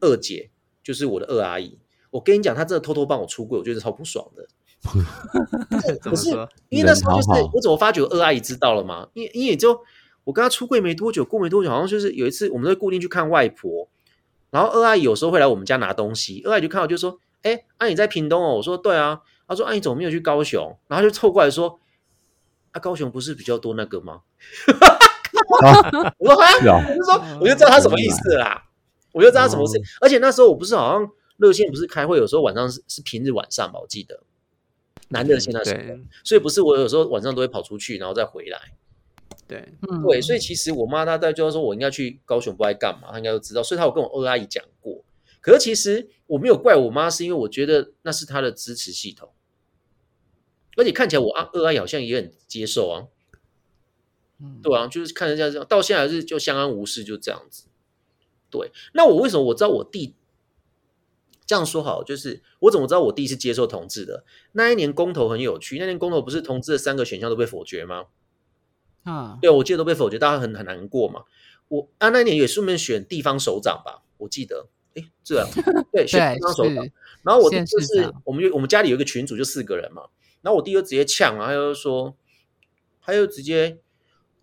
[0.01, 0.51] 二姐。
[0.89, 4.49] 就是我的二阿姨，我跟你讲，她真的偷偷帮我出柜，我觉得超不爽的。
[6.01, 6.31] 可是
[6.71, 9.07] 因为那时候就是我怎么发觉二阿姨知道了嘛？
[9.13, 9.79] 因为因为就
[10.25, 13.87] 我跟她出柜没多久，过没多久，好像就是有一次我们会固定去看外婆，
[14.49, 21.79] 然后二阿姨有时候会来我们家拿东西，二阿姨就看到就说：“哎，阿姨在屏东哦。”我说：“对啊。”她说：“阿姨怎么没有去高雄？”然后就凑过来说
[22.73, 24.23] ：“啊，高雄不是比较多那个吗？”
[26.19, 26.41] 我说
[26.73, 28.65] ：“啊，我就说我就知道他什么意思啦。”
[29.19, 34.23] 我就知道他什么事，而且那时候我不是好像热线不是开会，有时候晚上是是平日晚上吧，我记得
[35.09, 38.61] 南热线那时候，所以不是我有时候晚上都会跑出去，然后再回来。
[39.49, 39.67] 对，
[40.09, 45.05] 对，所以其实我妈她在就说我应该去高雄，不知道干嘛，她应该都知道，所以她有跟我二阿姨讲过。
[45.41, 49.31] 可是其实我没有怪我妈，是因为我觉得那是她的支持系统，
[50.77, 53.09] 而且看起来我二阿姨好像也很接受啊。
[54.41, 57.65] 嗯，对啊，就是看人家这样，到现在是就相安无事，就这样子。
[58.51, 60.15] 对，那我为什么我知道我弟
[61.47, 62.03] 这样说好？
[62.03, 64.25] 就是我怎么知道我弟是接受同志的？
[64.53, 68.07] 那一年公投很有趣，那年公投不是同志的三个选项都被否决吗？
[69.05, 71.25] 啊，对，我记得都被否决，大家很很难过嘛。
[71.69, 75.49] 我啊，那一年也顺便选地方首长吧，我记得，哎，这样
[75.93, 76.89] 对，选地方首长。
[77.23, 80.03] 然后我弟就是，我们就我们家里有一个群主，就四个人嘛。
[80.43, 82.15] 然后我弟就直接呛啊，他就说，
[83.03, 83.79] 他就直接。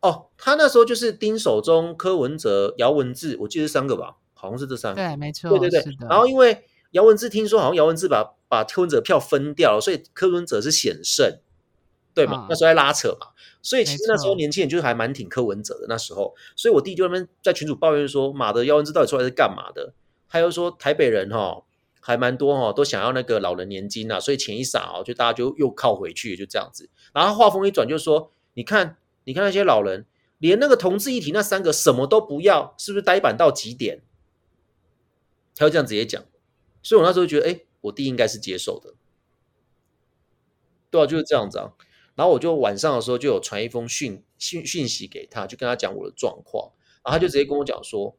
[0.06, 5.02] 哦，他那时候就是丁守中、柯文哲、姚文智，我记得是三个吧，好像是这三个。
[5.02, 5.50] 对，没错。
[5.50, 5.84] 对对对。
[6.08, 11.39] 然后因为姚文智听说好像姚文智把把柯文哲票分掉了，所以柯文哲是险胜，
[12.13, 12.46] 对嘛？
[12.48, 13.30] 那时候在拉扯嘛，
[13.63, 16.36] 所以其实那时候年轻人就是还蛮挺柯文哲的那时候。
[16.56, 19.96] 所以我弟就那边在群主抱怨说：“马的姚文智到底出来是干嘛的？”
[20.30, 21.63] 他又说台北人哈
[22.00, 26.88] 还蛮多哈，都想要那个老人年金啊，所以钱一撒哦，就大家就又靠回去，就这样子。
[27.12, 30.06] 然后话锋一转就说：“你看。”你看那些老人，
[30.38, 34.02] 连那个同志一体那三个什么都不要，是不是呆板到极点？
[35.56, 36.24] 他会这样直接讲，
[36.84, 38.94] 所以我那时候觉得，哎，我弟应该是接受的，
[40.92, 41.74] 对啊，就是这样子啊。
[42.16, 46.72] 然后我就晚上的时候就有传一封讯讯讯息给他，就跟他讲我的状况，
[47.04, 48.16] 然后他就直接跟我讲说，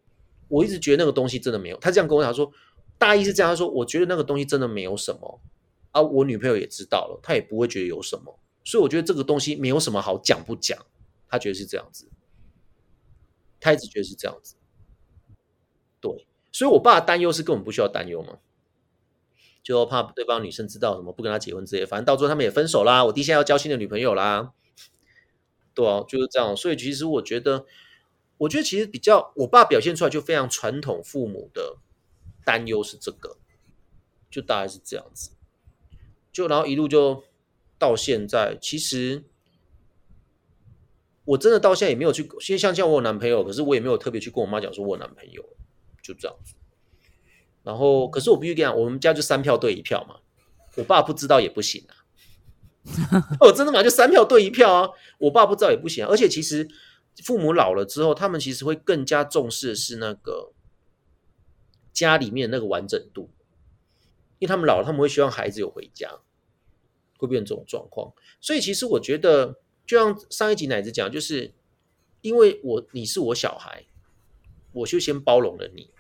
[0.49, 1.77] 我一直觉得那个东西真的没有。
[1.79, 2.51] 他这样跟我讲说，
[2.99, 5.41] 大意是这样，他说我觉得那个东西真的没有什么
[5.93, 10.79] 啊，我女朋友也知道了，她也不会觉得有什么，所以我觉得这个东西没有什么好讲不讲。
[11.29, 12.09] 他觉得是这样子，
[13.59, 14.55] 他一直觉得是这样子，
[16.01, 18.39] 对，所以我爸担忧是根本不需要担忧嘛，
[19.63, 23.05] 就怕对方女生知道什么不跟他结婚之类，反正到最后他们也分手啦。
[23.05, 24.53] 我弟现在要交新的女朋友啦，
[25.75, 26.57] 对啊，就是这样。
[26.57, 27.67] 所以其实我觉得，
[28.39, 31.79] 我觉得其实比较我爸表现出来就非常传统父母的
[32.45, 33.37] 担忧是这个，
[34.31, 35.31] 就大概是这样子，
[36.31, 37.25] 就然后一路就
[37.79, 39.25] 到现在，其实。
[41.27, 45.45] 我真的到现在也没有去，因为像像我有男朋友，可是我也没有特别去跟我妈讲说我有男朋友，
[46.01, 46.55] 就这样子。
[47.65, 50.21] 然后，可是我必须跟你讲，我们家就三票对一票嘛，
[50.77, 52.07] 我爸不知道也不行啊。
[53.41, 56.07] 我 真的嘛，就三票对一票啊，我爸不知道也不行。
[56.07, 56.69] 而且其实
[57.25, 60.53] 父母老了之后，他们其实会更加重视的是那个
[61.93, 63.31] 家里面那个完整度，
[64.39, 66.09] 因为他们老了，他们会希望孩子有回家，
[67.19, 68.13] 会变成这种状况。
[68.41, 69.59] 所以其实我觉得。
[69.87, 71.55] 就像上一集奶子讲，就是
[72.21, 73.85] 因为我你是我小孩，
[74.73, 75.91] 我就先包容了你，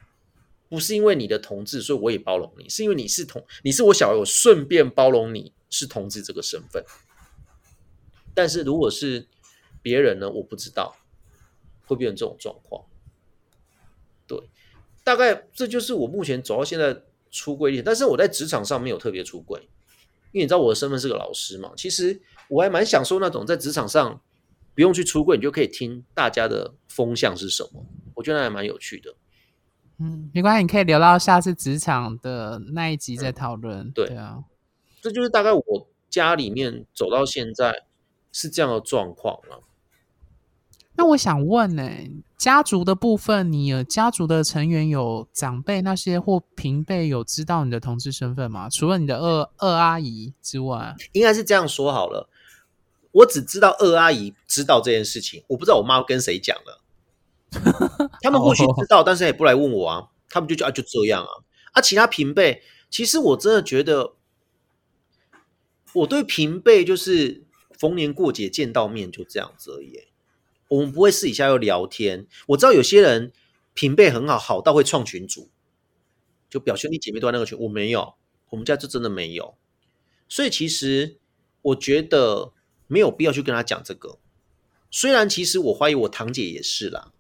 [0.68, 6.84] 不是因为你的同志，所以我也包容你，是因为你是同你是我小孩，我顺便包容你是同志这个身份。
[8.34, 9.28] 但是如果是
[9.80, 10.96] 别人呢，我不知道
[11.86, 12.84] 会变成这种状况。
[14.26, 14.38] 对，
[15.04, 19.60] 大概这就是我目前走到现在出柜历，但是我在职场上没有特别出柜，
[20.32, 21.72] 因为你知道我的身份是个老师嘛。
[21.76, 24.20] 其实我还蛮享受那种在职场上
[24.74, 29.14] 不用去出柜，你就可以听大家的风向是什么，我觉得那还蛮有趣的。
[29.98, 33.90] 嗯，没关系，你可以留到下次职场的那一集再讨论。
[33.92, 34.44] 对对啊，
[35.00, 37.84] 这就是大概我家里面走到现在
[38.30, 39.62] 是这样的状况了。
[40.98, 41.90] 那我想问呢、
[42.38, 48.68] 家族的部分，你有家族的成员有长辈那些或平辈有知道你的同志身份吗？
[48.70, 52.28] 除了你的二二阿姨之外，应该是这样说好了，
[53.16, 56.82] 我只知道二阿姨知道这件事情，我不知道我妈跟谁讲了。
[58.20, 60.08] 他们或许知道，但是也不来问我啊。
[60.28, 61.30] 他们就觉得啊，就这样啊。
[61.72, 64.16] 啊，其他平辈，其实我真的觉得，
[65.94, 67.44] 我对平辈就是
[67.78, 69.98] 逢年过节见到面就这样子而已。
[70.68, 72.26] 我们不会私底下又聊天。
[72.48, 73.32] 我知道有些人
[73.72, 75.48] 平辈很好，好到会创群组，
[76.50, 77.58] 就表兄弟姐妹都在那个群。
[77.60, 78.14] 我没有，
[78.50, 79.54] 我们家就真的没有。
[80.28, 81.16] 所以其实
[81.62, 82.52] 我觉得
[82.86, 84.18] 没有必要去跟他讲这个。
[84.90, 87.12] 虽然其实我怀疑我堂姐也是啦，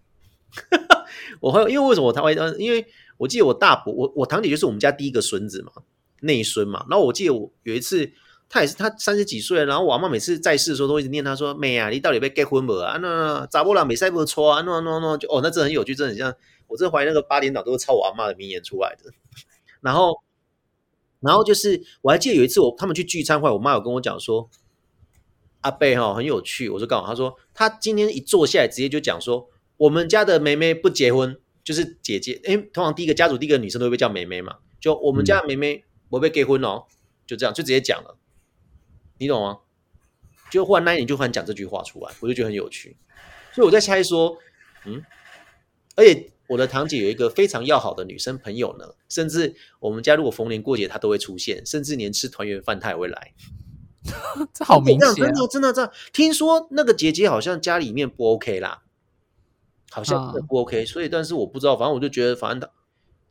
[1.40, 2.36] 我怀疑，因为为什么我怀疑？
[2.58, 2.86] 因为
[3.18, 5.72] 我记得我大伯，我我堂姐就是我们家第一个孙子嘛，
[6.20, 6.86] 内孙嘛。
[6.88, 8.10] 然后我记得我有一次，
[8.48, 12.96] 她也是她三十几岁，然后我阿妈每次在世的时候都一直念她说：“妹啊，你到底被结婚没啊？
[13.02, 14.62] 那咋不啦没塞不错啊？
[14.64, 16.34] 那那那就哦，那真的很有趣，真的很像
[16.68, 19.10] 我真的怀疑那个八点档都是抄我阿妈的名言出来的。
[19.80, 20.22] 然后，
[21.20, 24.48] 然后就是我还记得有一次我他们去聚餐会，我妈有跟我讲说。
[25.66, 27.06] 阿贝哈很有趣，我就告诉？
[27.08, 32.40] 他说他今天一坐下来，直接就讲说，我们家的妹妹不结婚，就是姐姐。
[32.44, 36.84] 因为通常第一个家族第一个女生都会被叫妹妹嘛，就我们家妹妹不被结婚哦，
[37.26, 38.16] 就这样就直接讲了，
[39.18, 39.58] 你懂吗？
[40.52, 42.96] 就忽然那一年就忽然讲这句话出来，我就觉得很有趣。
[43.52, 44.38] 所以我在猜说，
[44.84, 45.02] 嗯，
[45.96, 53.34] 而且我的堂姐有一个非常要好的女生朋友呢，甚至我们家如果逢年过节她都会出现，甚至连吃团圆饭她也会来。
[54.54, 58.82] 这好明显、啊真的真的这样，听说那个姐姐好像家里面不 OK 啦，
[59.90, 62.68] 好像不 OK，、所以但是我不知道，反正我就觉得，反正她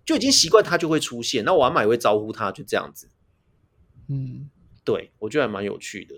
[0.05, 3.09] 就已经习惯她就会出现，那我阿妈也会招呼她，就这样子。
[4.07, 4.49] 嗯，
[4.83, 6.15] 对我觉得还蛮有趣的。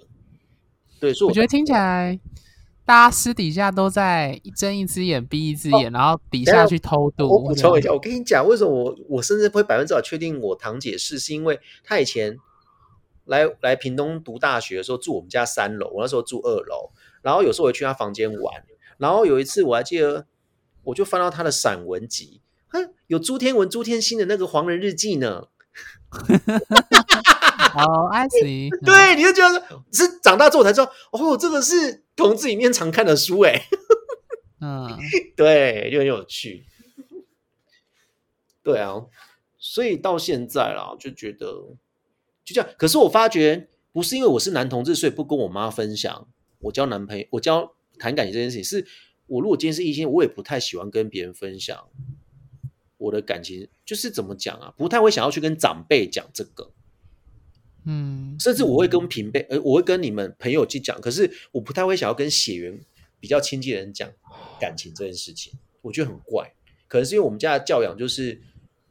[1.00, 2.20] 对，所以我觉得听起来
[2.86, 7.28] 大家私底下都在睁一只眼闭一只眼，然后底下去偷渡。
[7.30, 12.38] 我补充一下，我跟你讲，为什么我我甚至会百分之百确定我堂姐是，是因为她以前。
[13.28, 18.64] 来来屏东读大学的时候住我们家三楼，我那时候住二楼，然后有时候我去他房间玩，
[18.98, 20.26] 然后有一次我还记得，
[20.84, 25.48] 我就翻到他的散文集，哼，有朱天文、朱天心的那个《黄人日记》呢。
[27.78, 29.62] 哦，I see， 对，你就觉得
[29.92, 33.62] 是长大之后才知道，哦，这个是同志里面常看的书，哎，
[34.62, 34.98] 嗯，
[35.36, 36.66] 对，就很有趣。
[38.64, 38.96] 对啊，
[39.60, 41.76] 所以到现在啦，就觉得。
[42.48, 46.30] 就这样，可是我发觉不是因为我是男同志，所以不跟我妈分享
[46.60, 48.64] 我交男朋友、我交谈感情这件事情。
[48.64, 48.88] 是
[49.26, 51.90] 我如果今天是异性，我也不太喜欢跟别人分享
[52.98, 56.72] 我的感情，就是怎么讲啊，不太会想要去跟长辈讲这个。
[57.84, 62.80] 嗯，甚至我会跟平辈，呃，我会跟你们朋友去讲，可是我不太会想要跟血缘
[63.20, 64.10] 比较亲近的人讲
[64.58, 66.54] 感情这件事情，我觉得很怪。
[66.88, 68.42] 可能是因为我们家的教养，就是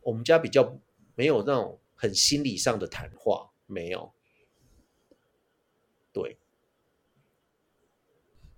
[0.03, 0.79] 我们家比较
[1.15, 1.81] 没有那种。
[1.97, 4.13] 很心理上的谈话没有，
[6.13, 6.39] 对。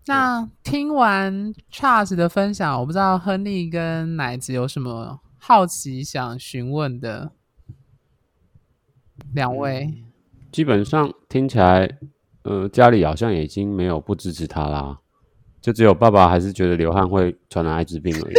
[0.07, 7.33] 那听完 Charles 的分享，我不知道亨利跟奶子有什么好奇想询问的，
[9.35, 10.03] 两位。
[10.51, 11.99] 基本上听起来，
[12.43, 14.99] 呃，家里好像已经没有不支持他啦，
[15.61, 18.35] 就只有爸爸还是觉得流汗会传染艾滋病而已。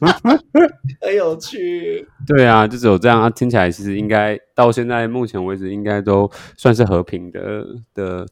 [1.00, 3.30] 很有趣，对啊，就只有这样啊。
[3.30, 8.26] 听起来其实应该到现在目前为止，应该都算是和平的的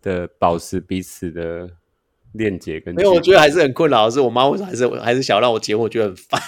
[0.00, 1.68] 的保持彼此的
[2.32, 2.94] 链接跟。
[2.94, 6.40] 没有，我觉得还是很困扰的是，我妈为什么还是还是想让我结婚，我觉得很烦。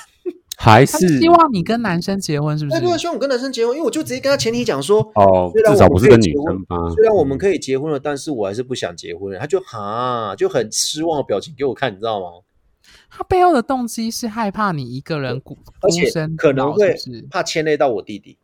[0.57, 2.80] 还是希望你跟男生结婚，是不是？
[2.80, 6.76] 对，希望我跟男生结婚，因为我就直接跟他前提讲说，哦，至少不是跟女生吧。
[6.94, 9.38] 虽然我们可以结婚了，但是我还是不想结婚了。
[9.38, 12.26] 他就哈就很失望的表情给我看，你知道吗？
[13.16, 16.96] 他背后的动机是害怕你一个人孤孤身，可能会
[17.31, 18.38] 怕牵累到我弟弟。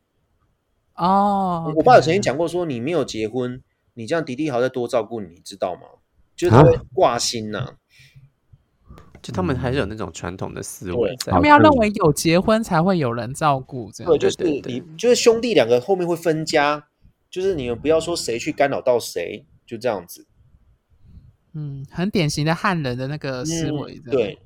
[0.95, 3.61] 哦，我爸有曾经讲过，说你没有结婚，
[3.95, 5.81] 你这样弟弟还要再多照顾你，你知道吗？
[6.37, 7.75] 就是他会挂心呐。
[9.21, 16.87] 就他们还是有那种传统的思维，他们要认为有结婚才会有人照顾，这样对，就是你就是兄弟两个后面会分家，
[17.29, 20.27] 就是你们不要说谁去干扰到谁，就这样子。
[21.55, 24.39] 嗯，很典型的汉人的那个思维、嗯，对，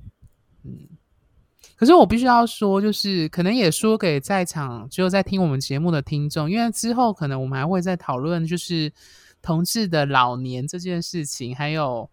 [1.77, 8.91] 可是我必须要说，就是可能也说给在场只有在听我们节目的听众，因为之后可能我们还会再讨论，就是
[9.41, 12.09] 同志的老年这件事情，还有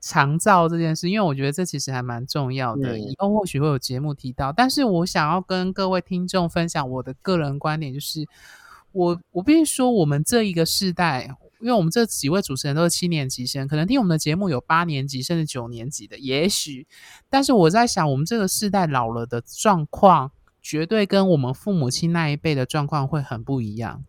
[0.00, 2.98] 长照这件事，因为我觉得这其实还蛮重要的。
[2.98, 8.26] 嗯以后或许会有节目提到，但是我想要跟各位听众分享我的个人观点，就是
[8.92, 11.34] 我我必须说，我们这一个世代。
[11.62, 16.88] 因为我们这几位主持人都是七年级生，可能听我们的节目有八年级甚至九年级的，也许。
[17.30, 24.02] 但是我在想，我们这个世代老了的状况，绝对跟我们父母亲那一辈的状况会很不一样。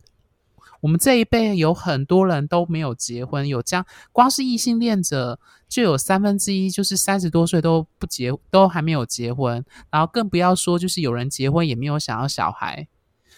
[0.82, 5.40] 我们这一辈有很多人都没有结婚，有这样光是异性恋者
[5.70, 12.88] 就有三分之一就是三十多岁都不结，都还没有结婚，然后更不要说就是有人结婚也没有想要小孩，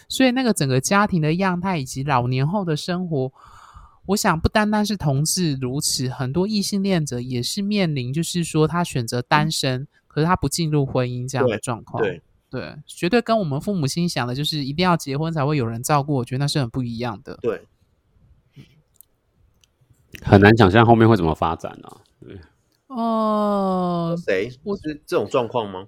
[0.08, 3.30] 所以那个整个家庭的样态以及老年后的生活。
[4.06, 12.02] 我想不单单是同志如此，很多异性恋者也是面临，就是说他选择单身，可是他不进入婚姻这样的状况。
[12.02, 17.36] 对对，绝对跟我们父母心想的就是一定要结婚才会有人照顾，我觉得那是很不一样的。
[17.42, 17.66] 对，
[20.22, 22.00] 很难想象后面会怎么发展啊。
[22.86, 24.50] 哦、谁？
[24.62, 25.86] 我是这种状况吗？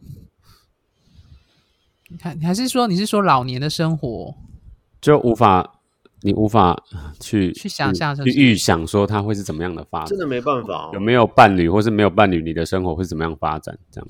[2.09, 4.35] 你看，你还是说你是说老年的生活？
[5.01, 5.78] 就无法，
[6.23, 6.77] 你无法
[7.21, 10.91] 去去想象去预想说它会是怎么样的发展真，的没办法、哦。
[10.93, 13.79] 有没有伴侣，或是没有伴侣，你的生活会怎么样发展？
[13.91, 14.09] 这样，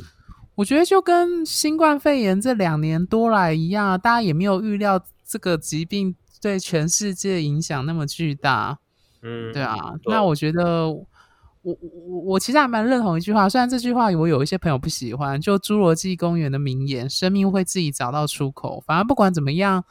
[0.55, 8.79] 我觉得就跟新冠肺炎这两年多来一样啊，大家也没有预料这个疾病对全世界影响那么巨大。
[9.23, 11.07] 嗯，对啊，对那我觉得我
[11.63, 19.85] 我我我其实还蛮认同一句话，虽然这句话我有一些朋友不喜欢，就《侏罗纪公园》的名言：“生命会自己找到出口。”反而不管怎么样，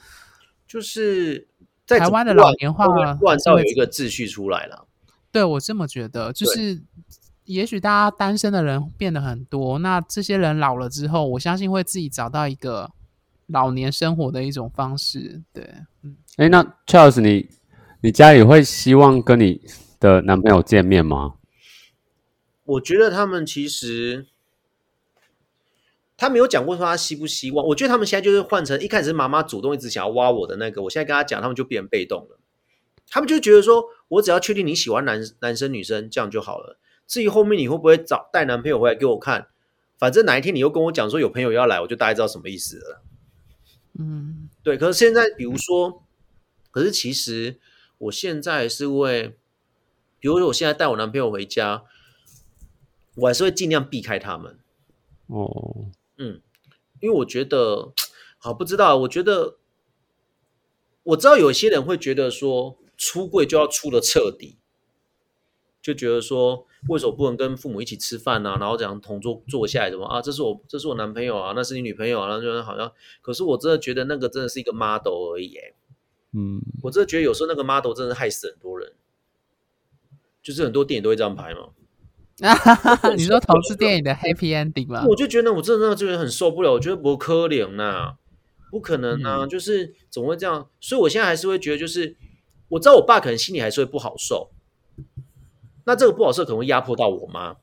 [0.65, 1.49] 就是
[1.87, 4.85] 在台湾的老年化会有一个秩序出来了。
[5.31, 6.81] 对我这么觉得，就是
[7.45, 12.91] 也许大家单身的人变得很多，那这些人老了之后，我相信会自己找到一个
[13.47, 15.41] 老年生活的一种方式。
[15.53, 15.63] 对，
[16.03, 17.49] 嗯，哎，那 Charles，你
[18.01, 19.61] 你家里会希望跟你
[19.99, 21.35] 的男朋友见面吗？
[22.65, 24.27] 我觉得他们其实
[26.17, 27.65] 他没有讲过说他希不希望。
[27.67, 32.39] 我觉得他们现在就是换成一开始是妈妈主动一直想要挖我的那个，我现在跟他讲，他们就变被动了。
[33.09, 36.77] 他们就觉得说我只要确定你喜欢男男生女生这样就好了。
[37.05, 39.47] 至于后面你会不会找带男朋友回来给我看，
[39.97, 43.01] 反正哪一天你又跟我讲说有朋友要来，我就大概知道什么意思了。
[43.99, 46.03] 嗯，对，可是现在比如说，
[46.69, 47.59] 可是其实
[47.97, 49.37] 我现在是会，
[50.19, 51.83] 比如说我现在带我男朋友回家，
[53.15, 54.59] 我还是会尽量避开他们。
[55.27, 55.89] 哦，
[56.99, 57.93] 因为我觉得，
[58.37, 59.57] 好不知道，我觉得
[61.03, 64.57] 我知道有些人会觉得说出柜就要出的彻底，
[65.81, 75.73] 就觉得说为什么不能跟父母一起吃饭啊，然后这样同桌坐下来什么啊，这是我这是我男朋友啊，那是你女朋友啊，然后就好像，可是我真的觉得那个真的是一个 model 而已，哎，
[76.33, 78.93] 嗯，我真的觉得有时候那个 model 真的害死很多人，
[80.41, 81.69] 就是很多电影都会这样拍嘛。
[83.17, 85.03] 你说 同志电影的 happy ending 吗？
[85.07, 88.13] 我就觉得我真的那个觉得很受不了，我觉得不可怜呐、
[88.69, 90.69] 不可能啊，嗯就是怎么会这样？
[90.79, 92.15] 所以我现在还是会觉得，就是
[92.69, 94.51] 我知道我爸可能心里还是会不好受，
[95.85, 97.55] 那这个不好受可能会压迫到我妈，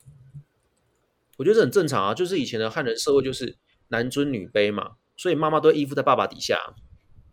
[1.36, 3.56] 我觉得这很正常啊，就是以前的汉人社会就是
[3.88, 6.58] 男尊女卑嘛，所以妈妈都会依附在爸爸底下，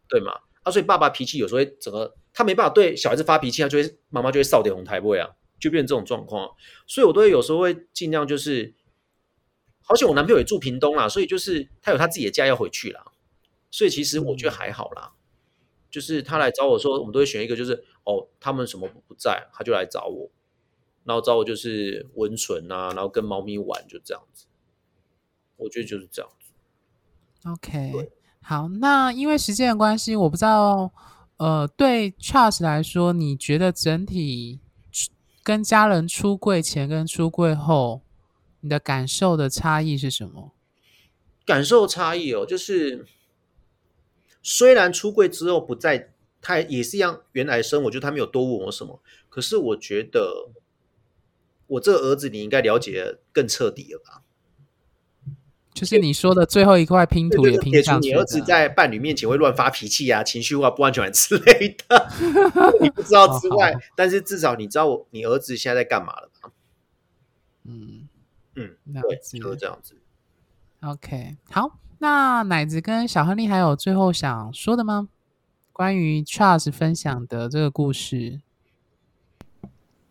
[0.08, 0.32] 对吗？
[0.64, 5.30] 啊，所以爸爸脾气有时候会整个他没办法对小孩子发脾气，他就会妈妈就会少点红台位啊，
[5.62, 6.50] 就变成这种状况。
[6.86, 8.74] 所以我都会有时候会尽量就是，
[9.82, 13.06] 好像我男朋友也住屏东啦，所以就是他有他自己的家要回去啦，
[13.70, 15.14] 所以其实我觉得还好啦。
[15.90, 17.74] 就是他来找我说，我们都会选一个，就是
[18.06, 20.32] 哦，他们什么不在，他就来找我，
[21.04, 24.46] 然后找我就是温存啊，然后跟猫咪玩，就这样子。
[25.58, 27.50] 我觉得就是这样子。
[27.50, 28.10] OK，
[28.42, 30.94] 好，那因为时间的关系，我不知道，
[31.36, 34.71] 呃，对 Charles 来说，你觉得整体出
[35.44, 38.02] 跟家人出柜前跟出柜后，
[38.60, 40.52] 你的感受的差异是什么？
[41.46, 43.06] 感受差异哦，就是
[44.44, 46.12] 虽然出柜之后不再，
[46.42, 50.50] 他也是一样原来生，我觉得他没有多问我什么，可是我觉得
[51.68, 54.22] 我这个儿子你应该了解的更彻底了吧？
[55.74, 62.10] 就是你说的最后一块拼图也拼上你儿子在伴侣面前会乱发脾气啊、情绪化、不安全感之类的，
[62.82, 66.52] 你不知道之外， 但是至少你知道我你儿子现在在干嘛了吧？
[67.66, 68.08] 嗯
[68.56, 69.96] 嗯，了对，解就是这样子。
[70.82, 75.08] OK，好，那奶子跟小亨利还有最后想说的吗？
[75.72, 78.42] 关于 Charles 分享的这个故事，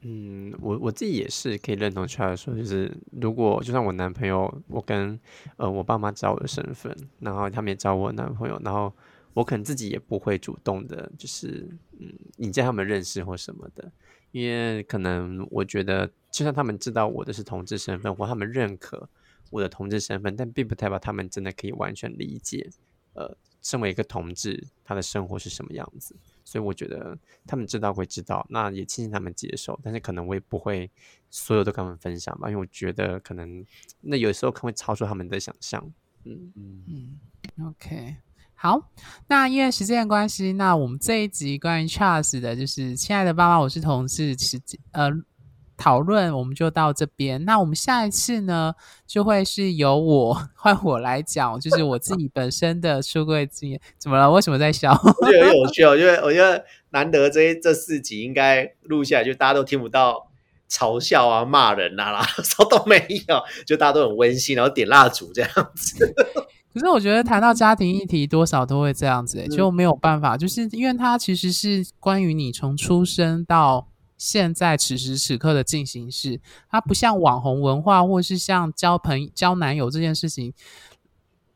[0.02, 5.18] 嗯，我我自己也是可以认同 Charles 说，就是如果就算我男朋友，我跟
[5.56, 8.90] 呃我爸妈知道我的身份，然后他们也知道我男朋友，然后
[9.34, 13.92] 我可能自己也不会主动的，就是嗯引荐他们认识或什么的，
[14.32, 19.06] 因为可能我觉得，就算他们知道我的是同志身份，或他们认可
[19.50, 22.70] 我的同志身份，但并不代表他们真的可以完全理解，
[23.12, 26.16] 呃，身为一个同志他的生活是什么样子。
[26.50, 30.90] 所以我觉得他们知道会知道，那也庆幸他们接受，但是可能我也不会
[31.30, 33.64] 所有都跟他们分享吧，因为我觉得可能
[34.00, 35.80] 那有时候可能会超出他们的想象。
[36.24, 38.16] 嗯嗯嗯，OK，
[38.56, 38.90] 好，
[39.28, 45.08] 那因为时间的关系，那我们这一集关于 Charles 的，就是亲爱的爸爸，我是同事，时呃。
[45.80, 48.74] 讨论我们就到这边，那我们下一次呢，
[49.06, 53.80] 就会是由我 换我来讲，就是我自己本身的出柜经验。
[53.96, 54.30] 怎么了？
[54.30, 54.92] 为什么在笑？
[54.92, 60.28] 我觉得很有趣哦，因为我觉得难得这这四集应该录下来，就大家都听不到
[60.70, 66.12] 嘲笑啊、骂人啊啦， 什么都没有，就大家都很温馨，然后点蜡烛这样子。
[66.74, 73.86] 可是我觉得谈到家庭议题，多少都会这样子，就没有办法，就是因为它其实是关于你从出生到。
[74.20, 76.38] 现在此时此刻的进行式，
[76.70, 80.52] 它不像网红文化，或是像交朋交男友这件事情，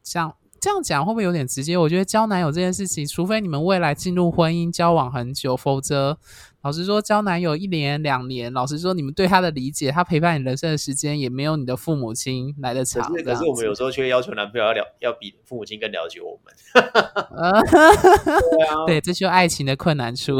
[0.03, 1.77] 像这样讲会不会有点直接？
[1.77, 6.19] 我觉得交男友这件事情，除非你们未来进入婚姻交往很久，否则
[6.62, 13.07] 老实说，交男友一年两年，老实说，你们对他的理解，他陪伴你人生的时间，也没有你的父母亲来的长。
[13.12, 16.55] 可是，可是我们有时候却要求男朋友要了，要比父母亲更了解我们。
[18.57, 20.39] 对啊，对，这就是爱情的困难处。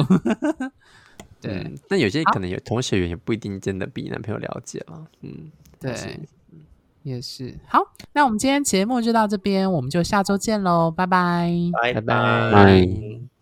[1.49, 5.07] 对，那有些可能有同学缘，也不一定真的比男朋友了解了。
[5.23, 5.95] 嗯，对，
[7.03, 7.55] 也是。
[7.67, 7.81] 好，
[8.13, 13.34] 那我们今天节目就到这边，我们就下周见喽，拜拜，拜拜拜。